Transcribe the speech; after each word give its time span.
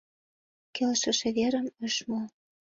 Келшыше 0.75 1.29
верым 1.37 1.67
ыш 1.87 1.95
му. 2.09 2.21